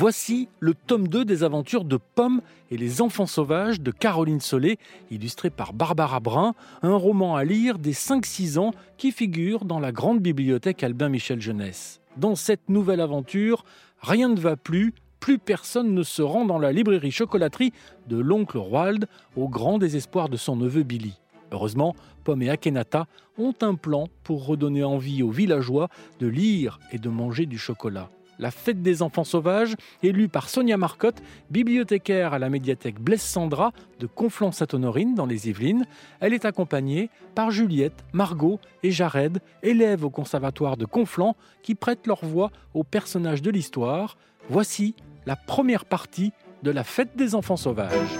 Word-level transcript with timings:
Voici 0.00 0.48
le 0.60 0.74
tome 0.74 1.08
2 1.08 1.24
des 1.24 1.42
aventures 1.42 1.84
de 1.84 1.96
Pomme 1.96 2.40
et 2.70 2.76
les 2.76 3.02
enfants 3.02 3.26
sauvages 3.26 3.80
de 3.80 3.90
Caroline 3.90 4.38
Solé, 4.38 4.78
illustré 5.10 5.50
par 5.50 5.72
Barbara 5.72 6.20
Brun, 6.20 6.54
un 6.82 6.94
roman 6.94 7.34
à 7.34 7.42
lire 7.42 7.80
des 7.80 7.94
5-6 7.94 8.60
ans 8.60 8.70
qui 8.96 9.10
figure 9.10 9.64
dans 9.64 9.80
la 9.80 9.90
grande 9.90 10.20
bibliothèque 10.20 10.84
Albin 10.84 11.08
Michel 11.08 11.40
Jeunesse. 11.40 12.00
Dans 12.16 12.36
cette 12.36 12.68
nouvelle 12.68 13.00
aventure, 13.00 13.64
rien 14.00 14.28
ne 14.28 14.38
va 14.38 14.54
plus, 14.54 14.94
plus 15.18 15.40
personne 15.40 15.92
ne 15.92 16.04
se 16.04 16.22
rend 16.22 16.44
dans 16.44 16.60
la 16.60 16.70
librairie 16.70 17.10
chocolaterie 17.10 17.72
de 18.08 18.18
l'oncle 18.18 18.58
Roald 18.58 19.08
au 19.34 19.48
grand 19.48 19.78
désespoir 19.78 20.28
de 20.28 20.36
son 20.36 20.54
neveu 20.54 20.84
Billy. 20.84 21.18
Heureusement, 21.50 21.96
Pomme 22.22 22.42
et 22.42 22.50
Akenata 22.50 23.08
ont 23.36 23.54
un 23.62 23.74
plan 23.74 24.06
pour 24.22 24.46
redonner 24.46 24.84
envie 24.84 25.24
aux 25.24 25.30
villageois 25.30 25.88
de 26.20 26.28
lire 26.28 26.78
et 26.92 26.98
de 26.98 27.08
manger 27.08 27.46
du 27.46 27.58
chocolat. 27.58 28.10
La 28.38 28.52
fête 28.52 28.82
des 28.82 29.02
enfants 29.02 29.24
sauvages 29.24 29.74
est 30.02 30.12
lue 30.12 30.28
par 30.28 30.48
Sonia 30.48 30.76
Marcotte, 30.76 31.20
bibliothécaire 31.50 32.34
à 32.34 32.38
la 32.38 32.48
médiathèque 32.48 33.00
Blaise 33.00 33.20
Sandra 33.20 33.72
de 33.98 34.06
Conflans-Sainte-Honorine 34.06 35.16
dans 35.16 35.26
les 35.26 35.48
Yvelines. 35.48 35.86
Elle 36.20 36.32
est 36.32 36.44
accompagnée 36.44 37.10
par 37.34 37.50
Juliette, 37.50 38.04
Margot 38.12 38.60
et 38.84 38.92
Jared, 38.92 39.40
élèves 39.64 40.04
au 40.04 40.10
conservatoire 40.10 40.76
de 40.76 40.84
Conflans 40.84 41.36
qui 41.62 41.74
prêtent 41.74 42.06
leur 42.06 42.24
voix 42.24 42.52
aux 42.74 42.84
personnages 42.84 43.42
de 43.42 43.50
l'histoire. 43.50 44.16
Voici 44.48 44.94
la 45.26 45.34
première 45.34 45.84
partie 45.84 46.32
de 46.62 46.70
la 46.70 46.84
fête 46.84 47.16
des 47.16 47.34
enfants 47.34 47.56
sauvages. 47.56 48.18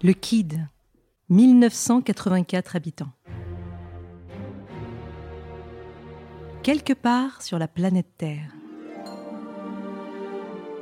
Le 0.00 0.12
Kid, 0.12 0.68
1984 1.28 2.76
habitants. 2.76 3.17
Quelque 6.62 6.92
part 6.92 7.40
sur 7.42 7.58
la 7.58 7.68
planète 7.68 8.08
Terre. 8.18 8.52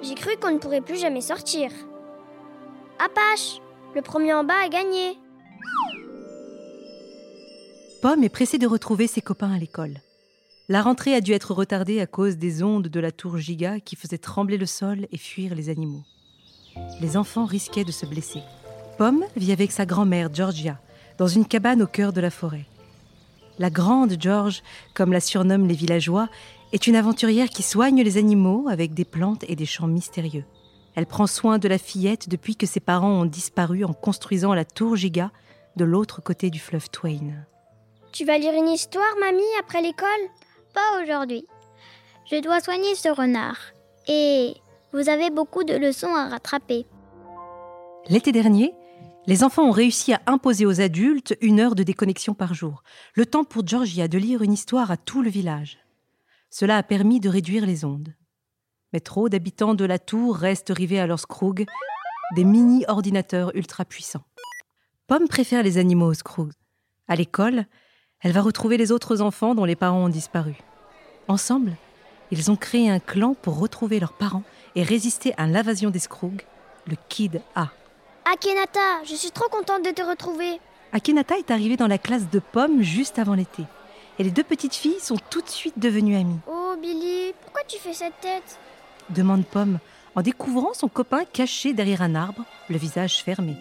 J'ai 0.03 0.15
cru 0.15 0.37
qu'on 0.41 0.53
ne 0.53 0.59
pourrait 0.59 0.81
plus 0.81 0.99
jamais 1.01 1.21
sortir. 1.21 1.71
Apache, 2.99 3.61
le 3.95 4.03
premier 4.03 4.33
en 4.33 4.43
bas 4.43 4.65
a 4.65 4.69
gagné. 4.69 5.19
Pomme 8.03 8.25
est 8.25 8.29
pressé 8.29 8.59
de 8.59 8.67
retrouver 8.67 9.07
ses 9.07 9.21
copains 9.21 9.53
à 9.53 9.59
l'école. 9.59 10.01
La 10.69 10.83
rentrée 10.83 11.15
a 11.15 11.21
dû 11.21 11.33
être 11.33 11.53
retardée 11.53 12.01
à 12.01 12.07
cause 12.07 12.37
des 12.37 12.63
ondes 12.63 12.89
de 12.89 13.01
la 13.01 13.13
tour 13.13 13.39
Giga 13.39 13.79
qui 13.79 13.97
faisaient 13.97 14.19
trembler 14.19 14.57
le 14.57 14.67
sol 14.67 15.07
et 15.13 15.19
fuir 15.19 15.55
les 15.55 15.69
animaux. 15.69 16.03
Les 17.01 17.17
enfants 17.17 17.45
risquaient 17.45 17.85
de 17.85 17.93
se 17.93 18.07
blesser. 18.07 18.43
Pomme 18.99 19.25
vit 19.37 19.53
avec 19.53 19.73
sa 19.73 19.87
grand-mère 19.87 20.33
Georgia 20.33 20.81
dans 21.19 21.29
une 21.29 21.47
cabane 21.47 21.83
au 21.83 21.87
cœur 21.87 22.13
de 22.13 22.21
la 22.21 22.31
forêt. 22.31 22.67
La 23.59 23.71
grande 23.71 24.17
George, 24.21 24.63
comme 24.95 25.13
la 25.13 25.21
surnomment 25.21 25.67
les 25.67 25.75
villageois, 25.75 26.29
est 26.73 26.87
une 26.87 26.97
aventurière 26.97 27.49
qui 27.49 27.63
soigne 27.63 28.03
les 28.03 28.19
animaux 28.19 28.67
avec 28.69 28.93
des 28.93 29.05
plantes 29.05 29.45
et 29.49 29.57
des 29.57 29.67
chants 29.67 29.87
mystérieux. 29.87 30.45
Elle 30.95 31.07
prend 31.07 31.27
soin 31.27 31.59
de 31.59 31.69
la 31.69 31.79
fillette 31.79 32.29
depuis 32.29 32.57
que 32.57 32.67
ses 32.67 32.81
parents 32.81 33.21
ont 33.21 33.25
disparu 33.27 33.85
en 33.85 33.93
construisant 33.93 34.55
la 34.55 34.65
tour 34.65 34.97
Giga 34.97 35.31
de 35.77 35.85
l'autre 35.85 36.23
côté 36.23 36.51
du 36.51 36.59
fleuve 36.59 36.91
Twain. 36.91 37.45
Tu 38.13 38.25
vas 38.25 38.39
lire 38.39 38.55
une 38.55 38.69
histoire, 38.69 39.15
mamie, 39.21 39.43
après 39.61 39.83
l'école? 39.83 40.09
Pas 40.75 41.03
aujourd'hui. 41.03 41.47
Je 42.31 42.41
dois 42.41 42.61
soigner 42.61 42.95
ce 42.95 43.09
renard. 43.09 43.59
Et 44.09 44.55
vous 44.93 45.09
avez 45.09 45.31
beaucoup 45.31 45.65
de 45.65 45.75
leçons 45.75 46.15
à 46.15 46.29
rattraper. 46.29 46.87
L'été 48.09 48.33
dernier, 48.33 48.73
les 49.27 49.43
enfants 49.43 49.65
ont 49.65 49.73
réussi 49.73 50.13
à 50.13 50.23
imposer 50.27 50.67
aux 50.67 50.81
adultes 50.81 51.37
une 51.41 51.59
heure 51.59 51.75
de 51.75 51.83
déconnexion 51.83 52.35
par 52.35 52.55
jour, 52.55 52.83
le 53.15 53.27
temps 53.27 53.45
pour 53.45 53.67
Georgia 53.67 54.07
de 54.09 54.19
lire 54.19 54.43
une 54.43 54.53
histoire 54.53 54.91
à 54.91 54.97
tout 54.97 55.23
le 55.23 55.31
village. 55.31 55.79
Cela 56.51 56.77
a 56.77 56.83
permis 56.83 57.19
de 57.19 57.29
réduire 57.29 57.67
les 57.67 57.85
ondes. 57.85 58.15
Mais 58.93 59.01
trop 59.01 59.29
d'habitants 59.29 59.75
de 59.75 59.85
la 59.85 59.99
tour 59.99 60.37
restent 60.37 60.73
rivés 60.75 61.01
à 61.01 61.07
leurs 61.07 61.21
Scrooge, 61.21 61.67
des 62.37 62.45
mini-ordinateurs 62.45 63.55
ultra 63.57 63.85
puissants. 63.85 64.25
Pomme 65.09 65.29
préfère 65.29 65.63
les 65.63 65.79
animaux 65.79 66.11
aux 66.11 66.15
Scrooge. 66.15 66.53
À 67.09 67.17
l'école, 67.17 67.67
elle 68.21 68.33
va 68.33 68.43
retrouver 68.43 68.77
les 68.77 68.93
autres 68.93 69.23
enfants 69.23 69.55
dont 69.55 69.65
les 69.65 69.77
parents 69.77 70.05
ont 70.05 70.09
disparu. 70.09 70.55
Ensemble, 71.29 71.77
ils 72.31 72.51
ont 72.51 72.57
créé 72.57 72.89
un 72.89 73.01
clan 73.01 73.35
pour 73.35 73.59
retrouver 73.59 74.01
leurs 74.01 74.13
parents 74.13 74.45
et 74.77 74.83
résister 74.83 75.35
à 75.37 75.47
l'invasion 75.47 75.91
des 75.91 75.99
Scrooge, 75.99 76.47
le 76.87 76.97
Kid 77.09 77.43
A. 77.55 77.71
Akenata, 78.29 79.05
je 79.05 79.15
suis 79.15 79.31
trop 79.31 79.49
contente 79.49 79.85
de 79.85 79.91
te 79.91 80.03
retrouver. 80.03 80.59
Akenata 80.93 81.39
est 81.39 81.53
arrivée 81.53 81.77
dans 81.77 81.87
la 81.87 81.97
classe 81.97 82.29
de 82.29 82.41
Pomme 82.41 82.83
juste 82.83 83.21
avant 83.21 83.35
l'été. 83.35 83.63
Et 84.19 84.25
les 84.25 84.33
deux 84.33 84.43
petites 84.43 84.75
filles 84.75 84.99
sont 84.99 85.19
tout 85.31 85.41
de 85.43 85.49
suite 85.49 85.79
devenues 85.79 86.17
amies. 86.17 86.41
Oh 86.51 86.75
Billy, 86.83 87.33
pourquoi 87.41 87.63
tu 87.69 87.79
fais 87.79 87.93
cette 87.93 88.21
tête? 88.21 88.59
Demande 89.11 89.47
Pomme 89.47 89.79
en 90.17 90.23
découvrant 90.23 90.75
son 90.75 90.89
copain 90.89 91.23
caché 91.25 91.73
derrière 91.73 92.03
un 92.03 92.17
arbre, 92.17 92.45
le 92.69 92.77
visage 92.77 93.23
fermé. 93.23 93.55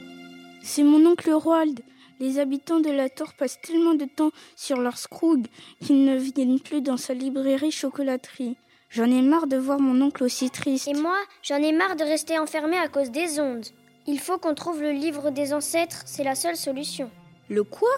C'est 0.63 0.81
mon 0.81 1.05
oncle 1.05 1.31
Roald. 1.31 1.81
Les 2.19 2.39
habitants 2.39 2.79
de 2.79 2.89
la 2.89 3.07
tour 3.07 3.33
passent 3.33 3.61
tellement 3.61 3.93
de 3.93 4.05
temps 4.05 4.31
sur 4.55 4.79
leur 4.79 4.97
scroog 4.97 5.45
qu'ils 5.79 6.05
ne 6.05 6.17
viennent 6.17 6.59
plus 6.59 6.81
dans 6.81 6.97
sa 6.97 7.13
librairie 7.13 7.69
chocolaterie. 7.69 8.57
J'en 8.89 9.11
ai 9.11 9.21
marre 9.21 9.45
de 9.45 9.57
voir 9.57 9.79
mon 9.79 10.01
oncle 10.01 10.23
aussi 10.23 10.49
triste. 10.49 10.87
Et 10.87 10.95
moi, 10.95 11.17
j'en 11.43 11.57
ai 11.57 11.71
marre 11.71 11.95
de 11.95 12.03
rester 12.03 12.39
enfermée 12.39 12.79
à 12.79 12.87
cause 12.87 13.11
des 13.11 13.39
ondes. 13.39 13.67
Il 14.07 14.19
faut 14.19 14.37
qu'on 14.37 14.53
trouve 14.53 14.83
le 14.83 14.91
livre 14.91 15.31
des 15.31 15.51
ancêtres, 15.51 16.03
c'est 16.05 16.23
la 16.23 16.35
seule 16.35 16.57
solution. 16.57 17.09
Le 17.49 17.63
quoi? 17.63 17.89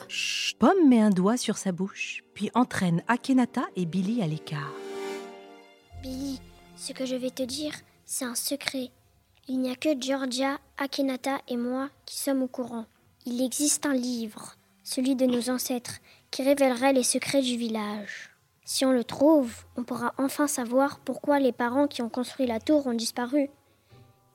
Pomme 0.58 0.88
met 0.88 1.02
un 1.02 1.10
doigt 1.10 1.36
sur 1.36 1.58
sa 1.58 1.74
bouche, 1.74 2.24
puis 2.34 2.50
entraîne 2.54 3.04
Akenata 3.10 3.66
et 3.76 3.86
Billy 3.86 4.22
à 4.22 4.28
l'écart. 4.28 4.74
Billy, 6.02 6.40
ce 6.78 6.94
que 6.94 7.06
je 7.06 7.16
vais 7.16 7.30
te 7.30 7.44
dire, 7.44 7.74
c'est 8.06 8.24
un 8.24 8.36
secret. 8.36 8.92
Il 9.50 9.60
n'y 9.60 9.70
a 9.70 9.76
que 9.76 10.00
Georgia, 10.00 10.60
Akenata 10.78 11.40
et 11.50 11.58
moi 11.58 11.90
qui 12.06 12.18
sommes 12.18 12.42
au 12.42 12.48
courant. 12.48 12.86
Il 13.26 13.44
existe 13.44 13.86
un 13.86 13.94
livre, 13.94 14.56
celui 14.84 15.16
de 15.16 15.26
nos 15.26 15.50
ancêtres, 15.50 16.00
qui 16.32 16.44
révélerait 16.44 16.94
les 16.94 17.04
secrets 17.04 17.42
du 17.42 17.58
village. 17.58 18.32
Si 18.64 18.86
on 18.86 18.92
le 18.94 19.04
trouve, 19.04 19.54
on 19.76 19.84
pourra 19.84 20.14
enfin 20.18 20.48
savoir 20.48 21.00
pourquoi 21.00 21.40
les 21.40 21.52
parents 21.52 21.88
qui 21.88 22.02
ont 22.02 22.10
construit 22.10 22.48
la 22.48 22.62
tour 22.62 22.88
ont 22.88 22.94
disparu. 22.94 23.50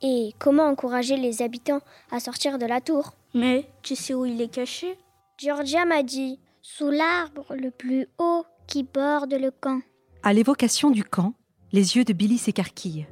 Et 0.05 0.33
comment 0.37 0.67
encourager 0.67 1.15
les 1.15 1.41
habitants 1.41 1.79
à 2.11 2.19
sortir 2.19 2.59
de 2.59 2.65
la 2.65 2.81
tour? 2.81 3.13
Mais 3.33 3.69
tu 3.83 3.95
sais 3.95 4.13
où 4.13 4.25
il 4.25 4.41
est 4.41 4.53
caché? 4.53 4.97
Georgia 5.37 5.85
m'a 5.85 6.03
dit 6.03 6.39
sous 6.61 6.89
l'arbre 6.89 7.55
le 7.55 7.71
plus 7.71 8.07
haut 8.19 8.43
qui 8.67 8.83
borde 8.83 9.33
le 9.33 9.49
camp. 9.49 9.79
À 10.21 10.33
l'évocation 10.33 10.91
du 10.91 11.05
camp, 11.05 11.35
les 11.71 11.95
yeux 11.95 12.03
de 12.03 12.11
Billy 12.11 12.37
s'écarquillent. 12.37 13.07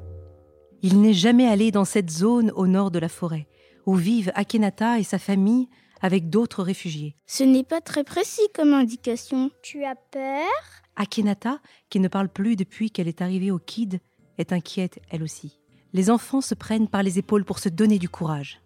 Il 0.81 0.99
n'est 0.99 1.13
jamais 1.13 1.47
allé 1.47 1.71
dans 1.71 1.85
cette 1.85 2.09
zone 2.09 2.51
au 2.51 2.67
nord 2.67 2.91
de 2.91 2.99
la 2.99 3.09
forêt, 3.09 3.47
où 3.85 3.95
vivent 3.95 4.33
Akenata 4.35 4.99
et 4.99 5.03
sa 5.03 5.17
famille 5.17 5.69
avec 6.01 6.29
d'autres 6.29 6.61
réfugiés. 6.61 7.15
Ce 7.25 7.43
n'est 7.43 7.63
pas 7.63 7.79
très 7.79 8.03
précis 8.03 8.47
comme 8.53 8.73
indication. 8.73 9.49
Tu 9.63 9.85
as 9.85 9.95
peur? 9.95 10.49
Akenata, 10.97 11.59
qui 11.89 12.01
ne 12.01 12.09
parle 12.09 12.27
plus 12.27 12.57
depuis 12.57 12.91
qu'elle 12.91 13.07
est 13.07 13.21
arrivée 13.21 13.51
au 13.51 13.59
Kid, 13.59 14.01
est 14.37 14.51
inquiète 14.51 14.99
elle 15.09 15.23
aussi 15.23 15.60
les 15.93 16.09
enfants 16.09 16.41
se 16.41 16.55
prennent 16.55 16.87
par 16.87 17.03
les 17.03 17.19
épaules 17.19 17.45
pour 17.45 17.59
se 17.59 17.69
donner 17.69 17.99
du 17.99 18.09
courage. 18.09 18.61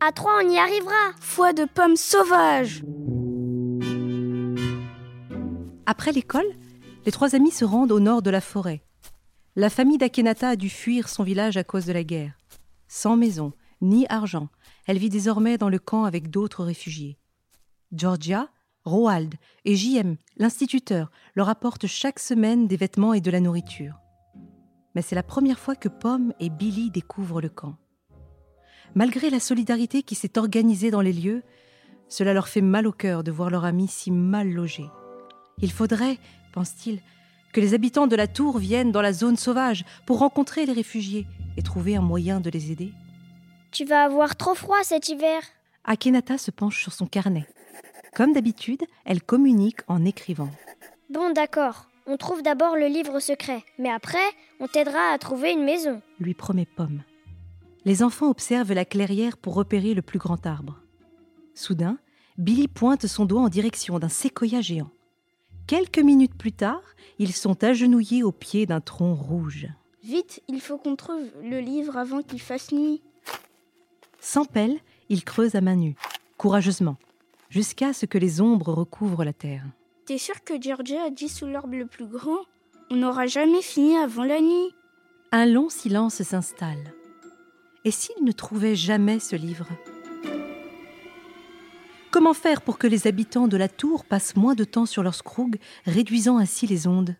À 0.00 0.12
trois, 0.12 0.40
on 0.42 0.48
y 0.48 0.58
arrivera. 0.58 1.12
Foi 1.20 1.52
de 1.52 1.64
pommes 1.64 1.96
sauvages. 1.96 2.82
Après 5.86 6.12
l'école, 6.12 6.50
les 7.06 7.12
trois 7.12 7.34
amis 7.34 7.50
se 7.50 7.64
rendent 7.64 7.92
au 7.92 8.00
nord 8.00 8.22
de 8.22 8.30
la 8.30 8.40
forêt. 8.40 8.82
La 9.54 9.70
famille 9.70 9.98
d'Akenata 9.98 10.50
a 10.50 10.56
dû 10.56 10.70
fuir 10.70 11.08
son 11.08 11.22
village 11.22 11.56
à 11.56 11.64
cause 11.64 11.86
de 11.86 11.92
la 11.92 12.04
guerre. 12.04 12.34
Sans 12.88 13.16
maison, 13.16 13.52
ni 13.80 14.06
argent, 14.08 14.48
elle 14.86 14.98
vit 14.98 15.08
désormais 15.08 15.58
dans 15.58 15.68
le 15.68 15.78
camp 15.78 16.04
avec 16.04 16.30
d'autres 16.30 16.64
réfugiés. 16.64 17.18
Georgia, 17.92 18.48
Roald 18.84 19.34
et 19.64 19.76
JM, 19.76 20.16
l'instituteur, 20.36 21.10
leur 21.34 21.48
apportent 21.48 21.86
chaque 21.86 22.18
semaine 22.18 22.66
des 22.66 22.76
vêtements 22.76 23.14
et 23.14 23.20
de 23.20 23.30
la 23.30 23.40
nourriture 23.40 24.02
mais 24.94 25.02
c'est 25.02 25.14
la 25.14 25.22
première 25.22 25.58
fois 25.58 25.74
que 25.74 25.88
Pomme 25.88 26.32
et 26.40 26.50
Billy 26.50 26.90
découvrent 26.90 27.40
le 27.40 27.48
camp. 27.48 27.76
Malgré 28.94 29.30
la 29.30 29.40
solidarité 29.40 30.02
qui 30.02 30.14
s'est 30.14 30.38
organisée 30.38 30.90
dans 30.90 31.00
les 31.00 31.12
lieux, 31.12 31.42
cela 32.08 32.34
leur 32.34 32.48
fait 32.48 32.60
mal 32.60 32.86
au 32.86 32.92
cœur 32.92 33.24
de 33.24 33.32
voir 33.32 33.48
leur 33.48 33.64
ami 33.64 33.88
si 33.88 34.10
mal 34.10 34.50
logé. 34.50 34.84
Il 35.58 35.72
faudrait, 35.72 36.18
pense-t-il, 36.52 37.00
que 37.52 37.60
les 37.60 37.74
habitants 37.74 38.06
de 38.06 38.16
la 38.16 38.26
tour 38.26 38.58
viennent 38.58 38.92
dans 38.92 39.02
la 39.02 39.12
zone 39.12 39.36
sauvage 39.36 39.84
pour 40.06 40.18
rencontrer 40.18 40.66
les 40.66 40.72
réfugiés 40.72 41.26
et 41.56 41.62
trouver 41.62 41.96
un 41.96 42.02
moyen 42.02 42.40
de 42.40 42.50
les 42.50 42.70
aider. 42.72 42.92
Tu 43.70 43.84
vas 43.84 44.04
avoir 44.04 44.36
trop 44.36 44.54
froid 44.54 44.82
cet 44.82 45.08
hiver. 45.08 45.42
Akenata 45.84 46.36
se 46.36 46.50
penche 46.50 46.82
sur 46.82 46.92
son 46.92 47.06
carnet. 47.06 47.46
Comme 48.14 48.32
d'habitude, 48.32 48.82
elle 49.04 49.22
communique 49.22 49.80
en 49.88 50.04
écrivant. 50.04 50.50
Bon, 51.08 51.32
d'accord. 51.32 51.88
On 52.06 52.16
trouve 52.16 52.42
d'abord 52.42 52.76
le 52.76 52.86
livre 52.86 53.20
secret, 53.20 53.62
mais 53.78 53.90
après, 53.90 54.18
on 54.60 54.66
t'aidera 54.66 55.12
à 55.12 55.18
trouver 55.18 55.52
une 55.52 55.64
maison. 55.64 56.02
Lui 56.18 56.34
promet 56.34 56.66
Pomme. 56.66 57.02
Les 57.84 58.02
enfants 58.02 58.30
observent 58.30 58.72
la 58.72 58.84
clairière 58.84 59.36
pour 59.36 59.54
repérer 59.54 59.94
le 59.94 60.02
plus 60.02 60.18
grand 60.18 60.46
arbre. 60.46 60.78
Soudain, 61.54 61.98
Billy 62.38 62.68
pointe 62.68 63.06
son 63.06 63.24
doigt 63.24 63.42
en 63.42 63.48
direction 63.48 63.98
d'un 63.98 64.08
séquoia 64.08 64.60
géant. 64.60 64.90
quelques 65.66 65.98
minutes 65.98 66.36
plus 66.36 66.52
tard, 66.52 66.82
ils 67.18 67.32
sont 67.32 67.62
agenouillés 67.62 68.22
au 68.22 68.32
pied 68.32 68.66
d'un 68.66 68.80
tronc 68.80 69.14
rouge. 69.14 69.68
Vite, 70.02 70.42
il 70.48 70.60
faut 70.60 70.78
qu'on 70.78 70.96
trouve 70.96 71.24
le 71.42 71.60
livre 71.60 71.96
avant 71.96 72.22
qu'il 72.22 72.40
fasse 72.40 72.72
nuit. 72.72 73.02
Sans 74.20 74.44
pelle, 74.44 74.78
ils 75.08 75.24
creusent 75.24 75.54
à 75.54 75.60
main 75.60 75.76
nue, 75.76 75.94
courageusement, 76.36 76.96
jusqu'à 77.48 77.92
ce 77.92 78.06
que 78.06 78.18
les 78.18 78.40
ombres 78.40 78.72
recouvrent 78.72 79.24
la 79.24 79.32
terre. 79.32 79.64
T'es 80.12 80.18
sûr 80.18 80.44
que 80.44 80.60
Georgia 80.60 81.04
a 81.04 81.08
dit 81.08 81.30
sous 81.30 81.46
l'arbre 81.46 81.74
le 81.74 81.86
plus 81.86 82.04
grand 82.04 82.40
On 82.90 82.96
n'aura 82.96 83.26
jamais 83.26 83.62
fini 83.62 83.96
avant 83.96 84.24
la 84.24 84.42
nuit. 84.42 84.74
Un 85.30 85.46
long 85.46 85.70
silence 85.70 86.22
s'installe. 86.22 86.92
Et 87.86 87.90
s'ils 87.90 88.22
ne 88.22 88.32
trouvaient 88.32 88.76
jamais 88.76 89.20
ce 89.20 89.36
livre? 89.36 89.68
Comment 92.10 92.34
faire 92.34 92.60
pour 92.60 92.76
que 92.76 92.86
les 92.86 93.06
habitants 93.06 93.48
de 93.48 93.56
la 93.56 93.70
tour 93.70 94.04
passent 94.04 94.36
moins 94.36 94.54
de 94.54 94.64
temps 94.64 94.84
sur 94.84 95.02
leur 95.02 95.14
scroug, 95.14 95.56
réduisant 95.86 96.36
ainsi 96.36 96.66
les 96.66 96.86
ondes? 96.86 97.16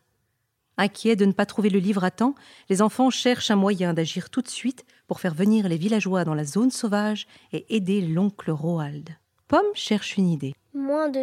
Inquiets 0.77 1.17
de 1.17 1.25
ne 1.25 1.33
pas 1.33 1.47
trouver 1.47 1.71
le 1.71 1.79
livre 1.79 2.05
à 2.05 2.11
temps, 2.11 2.35
les 2.69 2.83
enfants 2.83 3.09
cherchent 3.09 3.51
un 3.51 3.57
moyen 3.57 3.95
d'agir 3.95 4.29
tout 4.29 4.43
de 4.43 4.49
suite 4.49 4.85
pour 5.07 5.19
faire 5.19 5.33
venir 5.33 5.67
les 5.67 5.79
villageois 5.79 6.27
dans 6.27 6.35
la 6.35 6.45
zone 6.45 6.71
sauvage 6.71 7.27
et 7.55 7.75
aider 7.75 8.03
l'oncle 8.03 8.51
Roald. 8.51 9.17
Pomme 9.49 9.73
cherche 9.73 10.19
une 10.19 10.29
idée. 10.29 10.53
Moins 10.75 11.09
de 11.09 11.23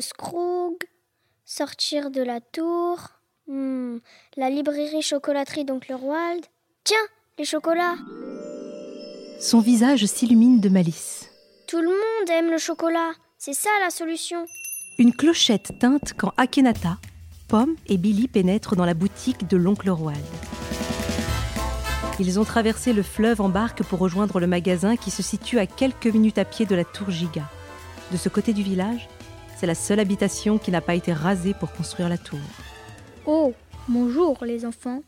sortir 1.50 2.12
de 2.12 2.22
la 2.22 2.42
tour, 2.42 3.00
hmm, 3.48 3.98
la 4.38 4.52
librairie 4.52 5.02
chocolaterie 5.02 5.66
d'oncle 5.66 5.94
Roald. 5.94 6.46
Tiens, 6.84 6.98
les 7.40 7.44
chocolats 7.44 7.96
Son 9.42 9.60
visage 9.60 10.06
s'illumine 10.06 10.60
de 10.60 10.70
malice. 10.70 11.28
Tout 11.68 11.82
le 11.82 11.88
monde 11.88 12.30
aime 12.30 12.52
le 12.52 12.60
chocolat. 12.60 13.14
C'est 13.40 13.56
ça 13.56 13.72
la 13.84 13.90
solution. 13.90 14.46
Une 15.00 15.12
clochette 15.12 15.80
teinte 15.80 16.14
quand 16.16 16.34
Akhenata, 16.38 17.00
Pomme 17.48 17.76
et 17.88 17.98
Billy 17.98 18.28
pénètrent 18.28 18.76
dans 18.76 18.86
la 18.86 18.94
boutique 18.94 19.48
de 19.48 19.58
l'oncle 19.58 19.90
Roald. 19.90 20.20
Ils 22.20 22.40
ont 22.40 22.46
traversé 22.46 22.94
le 22.94 23.02
fleuve 23.02 23.42
en 23.42 23.50
barque 23.50 23.82
pour 23.82 23.98
rejoindre 23.98 24.40
le 24.40 24.46
magasin 24.46 24.96
qui 24.96 25.10
se 25.10 25.24
situe 25.24 25.58
à 25.58 25.66
quelques 25.66 26.06
minutes 26.06 26.38
à 26.38 26.46
pied 26.46 26.68
de 26.68 26.76
la 26.76 26.86
tour 26.86 27.10
Giga. 27.10 27.50
De 28.12 28.18
ce 28.18 28.30
côté 28.30 28.54
du 28.54 28.62
village, 28.62 29.10
c'est 29.60 29.68
la 29.68 29.76
seule 29.76 30.00
habitation 30.00 30.58
qui 30.58 30.72
n'a 30.72 30.82
pas 30.82 30.96
été 30.96 31.12
rasée 31.12 31.54
pour 31.54 31.72
construire 31.74 32.08
la 32.10 32.18
tour. 32.18 32.40
Oh, 33.26 33.54
bonjour 33.88 34.38
les 34.46 34.66
enfants. 34.66 35.02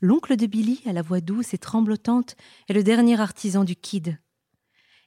L'oncle 0.00 0.36
de 0.36 0.46
Billy, 0.46 0.80
à 0.86 0.92
la 0.92 1.02
voix 1.02 1.20
douce 1.20 1.52
et 1.52 1.58
tremblotante, 1.58 2.36
est 2.68 2.74
le 2.74 2.84
dernier 2.84 3.20
artisan 3.20 3.64
du 3.64 3.74
Kid, 3.74 4.16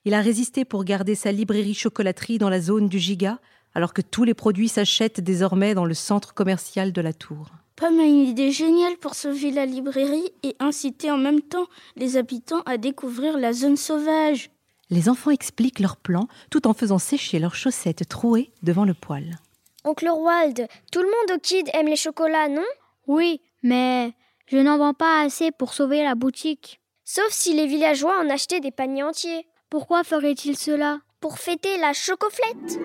il 0.04 0.16
a 0.16 0.22
résisté 0.22 0.66
pour 0.66 0.84
garder 0.84 1.14
sa 1.14 1.32
librairie 1.32 1.76
chocolaterie 1.76 2.40
dans 2.40 2.50
la 2.50 2.60
zone 2.60 2.90
du 2.90 2.98
Giga, 2.98 3.40
alors 3.76 3.94
que 3.94 4.02
tous 4.02 4.24
les 4.24 4.34
produits 4.34 4.68
s'achètent 4.68 5.22
désormais 5.22 5.76
dans 5.76 5.86
le 5.86 5.94
centre 5.94 6.34
commercial 6.34 6.92
de 6.92 7.02
la 7.02 7.14
tour. 7.14 7.52
Pomme 7.76 8.00
a 8.00 8.06
une 8.06 8.26
idée 8.26 8.52
géniale 8.52 8.98
pour 8.98 9.14
sauver 9.14 9.52
la 9.52 9.68
librairie 9.68 10.32
et 10.44 10.56
inciter 10.60 11.12
en 11.12 11.18
même 11.18 11.42
temps 11.42 11.68
les 11.96 12.18
habitants 12.18 12.64
à 12.66 12.78
découvrir 12.78 13.38
la 13.38 13.54
zone 13.54 13.78
sauvage. 13.78 14.50
Les 14.92 15.08
enfants 15.08 15.32
expliquent 15.32 15.80
leur 15.80 15.96
plan 15.96 16.28
tout 16.50 16.68
en 16.68 16.74
faisant 16.74 17.00
sécher 17.00 17.40
leurs 17.40 17.56
chaussettes 17.56 18.10
trouées 18.10 18.52
devant 18.62 18.84
le 18.84 18.94
poêle. 18.94 19.40
Oncle 19.86 20.10
Roald, 20.10 20.68
tout 20.92 21.00
le 21.00 21.06
monde 21.06 21.38
au 21.38 21.40
Kid 21.40 21.70
aime 21.74 21.88
les 21.88 21.96
chocolats, 21.96 22.50
non? 22.50 22.66
Oui, 23.08 23.40
mais 23.64 24.12
je 24.48 24.58
n'en 24.58 24.78
vends 24.78 24.94
pas 24.94 25.22
assez 25.22 25.52
pour 25.52 25.74
sauver 25.74 26.04
la 26.04 26.14
boutique. 26.14 26.82
Sauf 27.06 27.30
si 27.30 27.54
les 27.54 27.68
villageois 27.68 28.20
en 28.22 28.30
achetaient 28.30 28.60
des 28.60 28.72
paniers 28.72 29.04
entiers. 29.04 29.48
Pourquoi 29.70 30.04
ferait-il 30.04 30.58
cela? 30.58 31.00
Pour 31.22 31.40
fêter 31.40 31.78
la 31.78 31.94
chocoflette 31.94 32.78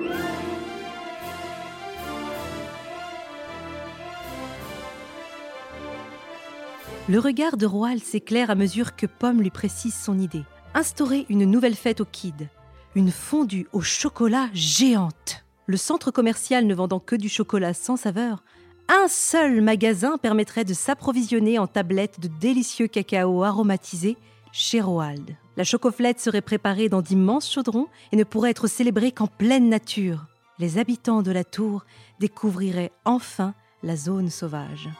Le 7.08 7.18
regard 7.18 7.56
de 7.56 7.66
Roald 7.66 8.02
s'éclaire 8.02 8.50
à 8.50 8.54
mesure 8.54 8.94
que 8.94 9.06
Pomme 9.06 9.40
lui 9.42 9.50
précise 9.50 9.94
son 9.94 10.18
idée. 10.18 10.44
Instaurer 10.76 11.24
une 11.30 11.46
nouvelle 11.46 11.74
fête 11.74 12.02
au 12.02 12.04
Kid. 12.04 12.50
Une 12.94 13.10
fondue 13.10 13.66
au 13.72 13.80
chocolat 13.80 14.50
géante. 14.52 15.42
Le 15.64 15.78
centre 15.78 16.10
commercial 16.10 16.66
ne 16.66 16.74
vendant 16.74 17.00
que 17.00 17.16
du 17.16 17.30
chocolat 17.30 17.72
sans 17.72 17.96
saveur, 17.96 18.44
un 18.90 19.08
seul 19.08 19.62
magasin 19.62 20.18
permettrait 20.18 20.66
de 20.66 20.74
s'approvisionner 20.74 21.58
en 21.58 21.66
tablettes 21.66 22.20
de 22.20 22.28
délicieux 22.28 22.88
cacao 22.88 23.42
aromatisés 23.42 24.18
chez 24.52 24.82
Roald. 24.82 25.34
La 25.56 25.64
chocoflette 25.64 26.20
serait 26.20 26.42
préparée 26.42 26.90
dans 26.90 27.00
d'immenses 27.00 27.50
chaudrons 27.50 27.86
et 28.12 28.16
ne 28.16 28.24
pourrait 28.24 28.50
être 28.50 28.66
célébrée 28.66 29.12
qu'en 29.12 29.28
pleine 29.28 29.70
nature. 29.70 30.26
Les 30.58 30.76
habitants 30.76 31.22
de 31.22 31.32
la 31.32 31.44
tour 31.44 31.86
découvriraient 32.20 32.92
enfin 33.06 33.54
la 33.82 33.96
zone 33.96 34.28
sauvage. 34.28 34.90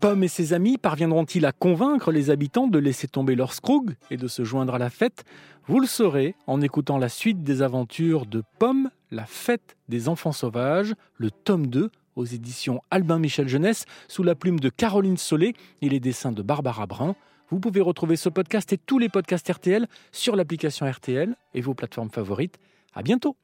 Pomme 0.00 0.22
et 0.22 0.28
ses 0.28 0.52
amis 0.52 0.78
parviendront-ils 0.78 1.44
à 1.44 1.50
convaincre 1.50 2.12
les 2.12 2.30
habitants 2.30 2.68
de 2.68 2.78
laisser 2.78 3.08
tomber 3.08 3.34
leur 3.34 3.52
scroug 3.52 3.96
et 4.10 4.16
de 4.16 4.28
se 4.28 4.44
joindre 4.44 4.76
à 4.76 4.78
la 4.78 4.90
fête? 4.90 5.24
Vous 5.66 5.80
le 5.80 5.88
saurez 5.88 6.36
en 6.46 6.60
écoutant 6.60 6.98
la 6.98 7.08
suite 7.08 7.42
des 7.42 7.62
aventures 7.62 8.24
de 8.24 8.44
Pomme, 8.60 8.90
la 9.10 9.26
fête 9.26 9.76
des 9.88 10.08
enfants 10.08 10.32
sauvages, 10.32 10.94
le 11.16 11.32
tome 11.32 11.66
2 11.66 11.90
aux 12.14 12.24
éditions 12.24 12.80
Albin 12.92 13.18
Michel 13.18 13.48
Jeunesse 13.48 13.86
sous 14.06 14.22
la 14.22 14.36
plume 14.36 14.60
de 14.60 14.68
Caroline 14.68 15.16
Solé 15.16 15.54
et 15.82 15.88
les 15.88 16.00
dessins 16.00 16.32
de 16.32 16.42
Barbara 16.42 16.86
Brun. 16.86 17.16
Vous 17.50 17.58
pouvez 17.58 17.80
retrouver 17.80 18.14
ce 18.14 18.28
podcast 18.28 18.72
et 18.72 18.78
tous 18.78 18.98
les 19.00 19.08
podcasts 19.08 19.50
RTL 19.50 19.88
sur 20.12 20.36
l'application 20.36 20.88
RTL 20.88 21.34
et 21.54 21.60
vos 21.60 21.74
plateformes 21.74 22.10
favorites. 22.10 22.58
À 22.94 23.02
bientôt! 23.02 23.36